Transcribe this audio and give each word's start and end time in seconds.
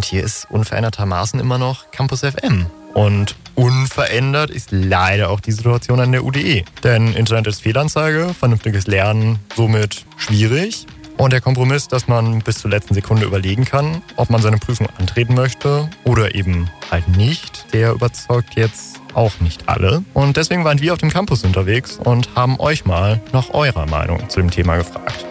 Und 0.00 0.06
hier 0.06 0.24
ist 0.24 0.46
unverändertermaßen 0.48 1.38
immer 1.38 1.58
noch 1.58 1.90
Campus 1.90 2.20
FM. 2.20 2.64
Und 2.94 3.36
unverändert 3.54 4.48
ist 4.48 4.70
leider 4.70 5.28
auch 5.28 5.40
die 5.40 5.52
Situation 5.52 6.00
an 6.00 6.10
der 6.10 6.24
UDE. 6.24 6.64
Denn 6.82 7.12
Internet 7.12 7.48
ist 7.48 7.60
Fehlanzeige, 7.60 8.32
vernünftiges 8.32 8.86
Lernen 8.86 9.40
somit 9.54 10.06
schwierig. 10.16 10.86
Und 11.18 11.34
der 11.34 11.42
Kompromiss, 11.42 11.86
dass 11.86 12.08
man 12.08 12.38
bis 12.38 12.60
zur 12.60 12.70
letzten 12.70 12.94
Sekunde 12.94 13.26
überlegen 13.26 13.66
kann, 13.66 14.00
ob 14.16 14.30
man 14.30 14.40
seine 14.40 14.56
Prüfung 14.56 14.88
antreten 14.96 15.34
möchte 15.34 15.90
oder 16.04 16.34
eben 16.34 16.70
halt 16.90 17.06
nicht, 17.08 17.66
der 17.74 17.92
überzeugt 17.92 18.56
jetzt 18.56 19.02
auch 19.12 19.38
nicht 19.40 19.68
alle. 19.68 20.02
Und 20.14 20.38
deswegen 20.38 20.64
waren 20.64 20.80
wir 20.80 20.94
auf 20.94 20.98
dem 20.98 21.10
Campus 21.10 21.44
unterwegs 21.44 21.98
und 22.02 22.34
haben 22.34 22.58
euch 22.58 22.86
mal 22.86 23.20
nach 23.34 23.50
eurer 23.50 23.84
Meinung 23.84 24.30
zu 24.30 24.40
dem 24.40 24.50
Thema 24.50 24.76
gefragt 24.76 25.26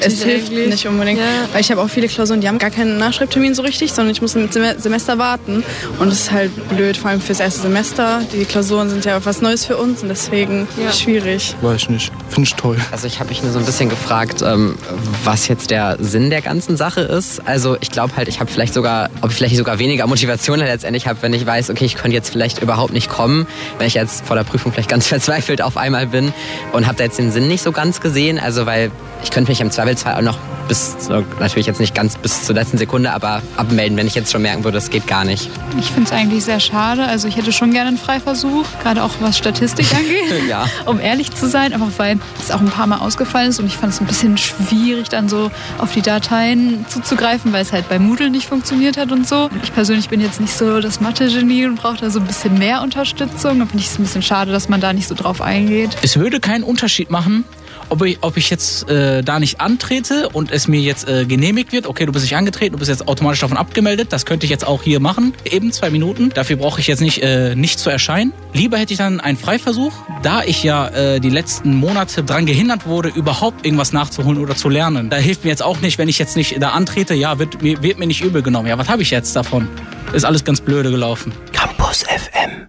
es 0.00 0.22
hilft 0.22 0.50
eigentlich. 0.50 0.68
nicht 0.68 0.86
unbedingt. 0.86 1.18
Ja. 1.18 1.48
Weil 1.52 1.60
ich 1.60 1.70
habe 1.70 1.80
auch 1.80 1.88
viele 1.88 2.08
Klausuren, 2.08 2.40
die 2.40 2.48
haben 2.48 2.58
gar 2.58 2.70
keinen 2.70 2.98
Nachschreibtermin 2.98 3.54
so 3.54 3.62
richtig, 3.62 3.92
sondern 3.92 4.12
ich 4.12 4.22
muss 4.22 4.34
im 4.34 4.50
Semester 4.50 5.18
warten. 5.18 5.64
Und 5.98 6.10
das 6.10 6.20
ist 6.20 6.32
halt 6.32 6.68
blöd, 6.68 6.96
vor 6.96 7.10
allem 7.10 7.20
fürs 7.20 7.40
erste 7.40 7.62
Semester. 7.62 8.22
Die 8.32 8.44
Klausuren 8.44 8.90
sind 8.90 9.04
ja 9.04 9.24
was 9.24 9.40
Neues 9.40 9.64
für 9.64 9.76
uns 9.76 10.02
und 10.02 10.08
deswegen 10.08 10.68
ja. 10.82 10.92
schwierig. 10.92 11.54
Weiß 11.62 11.82
ich 11.82 11.90
nicht. 11.90 12.12
Finde 12.28 12.48
ich 12.48 12.54
toll. 12.54 12.76
Also 12.92 13.06
ich 13.06 13.18
habe 13.20 13.30
mich 13.30 13.42
nur 13.42 13.52
so 13.52 13.58
ein 13.58 13.64
bisschen 13.64 13.88
gefragt, 13.88 14.42
ähm, 14.42 14.76
was 15.24 15.48
jetzt 15.48 15.70
der 15.70 15.96
Sinn 16.00 16.30
der 16.30 16.42
ganzen 16.42 16.76
Sache 16.76 17.00
ist. 17.00 17.46
Also 17.46 17.76
ich 17.80 17.90
glaube 17.90 18.16
halt, 18.16 18.28
ich 18.28 18.40
habe 18.40 18.50
vielleicht 18.50 18.74
sogar, 18.74 19.10
ob 19.22 19.30
ich 19.30 19.36
vielleicht 19.36 19.56
sogar 19.56 19.78
weniger 19.78 20.06
Motivation 20.06 20.58
letztendlich 20.58 21.06
habe, 21.06 21.22
wenn 21.22 21.32
ich 21.32 21.46
weiß, 21.46 21.70
okay, 21.70 21.84
ich 21.84 21.96
könnte 21.96 22.14
jetzt 22.14 22.30
vielleicht 22.30 22.62
überhaupt 22.62 22.92
nicht 22.92 23.08
kommen, 23.08 23.46
wenn 23.78 23.86
ich 23.86 23.94
jetzt 23.94 24.26
vor 24.26 24.36
der 24.36 24.44
Prüfung 24.44 24.72
vielleicht 24.72 24.90
ganz 24.90 25.06
verzweifelt 25.06 25.62
auf 25.62 25.76
einmal 25.76 26.06
bin 26.06 26.32
und 26.72 26.86
habe 26.86 26.98
da 26.98 27.04
jetzt 27.04 27.18
den 27.18 27.30
Sinn 27.30 27.48
nicht 27.48 27.62
so 27.62 27.72
ganz 27.72 28.00
gesehen. 28.00 28.38
Also 28.38 28.66
weil 28.66 28.90
ich 29.22 29.30
könnte 29.30 29.50
mich 29.50 29.60
im 29.60 29.70
Zweifelsfall 29.94 30.14
auch 30.16 30.22
noch 30.22 30.38
bis, 30.68 30.96
natürlich 31.38 31.66
jetzt 31.66 31.78
nicht 31.78 31.94
ganz 31.94 32.16
bis 32.18 32.42
zur 32.42 32.56
letzten 32.56 32.76
Sekunde, 32.76 33.12
aber 33.12 33.40
abmelden, 33.56 33.96
wenn 33.96 34.08
ich 34.08 34.16
jetzt 34.16 34.32
schon 34.32 34.42
merken 34.42 34.64
würde, 34.64 34.76
das 34.76 34.90
geht 34.90 35.06
gar 35.06 35.24
nicht. 35.24 35.48
Ich 35.78 35.86
finde 35.86 36.04
es 36.04 36.12
eigentlich 36.12 36.44
sehr 36.44 36.58
schade. 36.58 37.04
Also 37.04 37.28
ich 37.28 37.36
hätte 37.36 37.52
schon 37.52 37.70
gerne 37.70 37.88
einen 37.88 37.98
Freiversuch, 37.98 38.64
gerade 38.82 39.04
auch 39.04 39.12
was 39.20 39.38
Statistik 39.38 39.86
angeht, 39.94 40.48
ja. 40.48 40.66
um 40.86 40.98
ehrlich 40.98 41.32
zu 41.32 41.48
sein, 41.48 41.72
einfach 41.72 41.92
weil 41.98 42.18
es 42.40 42.50
auch 42.50 42.60
ein 42.60 42.70
paar 42.70 42.88
Mal 42.88 42.98
ausgefallen 42.98 43.50
ist 43.50 43.60
und 43.60 43.66
ich 43.66 43.76
fand 43.76 43.92
es 43.92 44.00
ein 44.00 44.08
bisschen 44.08 44.36
schwierig, 44.38 45.08
dann 45.08 45.28
so 45.28 45.52
auf 45.78 45.92
die 45.92 46.02
Dateien 46.02 46.84
zuzugreifen, 46.88 47.52
weil 47.52 47.62
es 47.62 47.72
halt 47.72 47.88
bei 47.88 48.00
Moodle 48.00 48.30
nicht 48.30 48.48
funktioniert 48.48 48.96
hat 48.96 49.12
und 49.12 49.28
so. 49.28 49.48
Ich 49.62 49.72
persönlich 49.72 50.08
bin 50.08 50.20
jetzt 50.20 50.40
nicht 50.40 50.52
so 50.52 50.80
das 50.80 51.00
Mathe-Genie 51.00 51.66
und 51.66 51.76
brauche 51.76 51.98
da 51.98 52.10
so 52.10 52.18
ein 52.18 52.26
bisschen 52.26 52.58
mehr 52.58 52.82
Unterstützung. 52.82 53.60
Da 53.60 53.66
finde 53.66 53.78
ich 53.78 53.86
es 53.86 54.00
ein 54.00 54.02
bisschen 54.02 54.22
schade, 54.22 54.50
dass 54.50 54.68
man 54.68 54.80
da 54.80 54.92
nicht 54.92 55.06
so 55.06 55.14
drauf 55.14 55.40
eingeht. 55.40 55.96
Es 56.02 56.18
würde 56.18 56.40
keinen 56.40 56.64
Unterschied 56.64 57.08
machen, 57.10 57.44
ob 57.88 58.02
ich, 58.04 58.18
ob 58.20 58.36
ich 58.36 58.50
jetzt 58.50 58.88
äh, 58.88 59.22
da 59.22 59.38
nicht 59.38 59.60
antrete 59.60 60.28
und 60.28 60.50
es 60.50 60.68
mir 60.68 60.80
jetzt 60.80 61.08
äh, 61.08 61.24
genehmigt 61.24 61.72
wird, 61.72 61.86
okay, 61.86 62.06
du 62.06 62.12
bist 62.12 62.24
nicht 62.24 62.36
angetreten, 62.36 62.72
du 62.72 62.78
bist 62.78 62.90
jetzt 62.90 63.08
automatisch 63.08 63.40
davon 63.40 63.56
abgemeldet, 63.56 64.12
das 64.12 64.26
könnte 64.26 64.46
ich 64.46 64.50
jetzt 64.50 64.66
auch 64.66 64.82
hier 64.82 65.00
machen, 65.00 65.34
eben 65.44 65.72
zwei 65.72 65.90
Minuten. 65.90 66.30
Dafür 66.30 66.56
brauche 66.56 66.80
ich 66.80 66.86
jetzt 66.86 67.00
nicht, 67.00 67.22
äh, 67.22 67.54
nicht 67.54 67.78
zu 67.78 67.90
erscheinen. 67.90 68.32
Lieber 68.52 68.78
hätte 68.78 68.92
ich 68.92 68.98
dann 68.98 69.20
einen 69.20 69.36
Freiversuch, 69.36 69.92
da 70.22 70.42
ich 70.42 70.62
ja 70.62 70.88
äh, 70.88 71.20
die 71.20 71.30
letzten 71.30 71.74
Monate 71.74 72.22
daran 72.22 72.46
gehindert 72.46 72.86
wurde, 72.86 73.08
überhaupt 73.08 73.64
irgendwas 73.64 73.92
nachzuholen 73.92 74.38
oder 74.38 74.56
zu 74.56 74.68
lernen. 74.68 75.10
Da 75.10 75.16
hilft 75.16 75.44
mir 75.44 75.50
jetzt 75.50 75.62
auch 75.62 75.80
nicht, 75.80 75.98
wenn 75.98 76.08
ich 76.08 76.18
jetzt 76.18 76.36
nicht 76.36 76.60
da 76.60 76.70
antrete, 76.70 77.14
ja, 77.14 77.38
wird, 77.38 77.62
wird 77.62 77.98
mir 77.98 78.06
nicht 78.06 78.22
übel 78.22 78.42
genommen. 78.42 78.68
Ja, 78.68 78.78
was 78.78 78.88
habe 78.88 79.02
ich 79.02 79.10
jetzt 79.10 79.34
davon? 79.36 79.68
Ist 80.12 80.24
alles 80.24 80.44
ganz 80.44 80.60
blöde 80.60 80.90
gelaufen. 80.90 81.32
Campus 81.52 82.04
FM. 82.04 82.64